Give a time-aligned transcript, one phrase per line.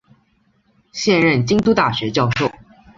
[0.91, 2.49] 现任京都大学教授。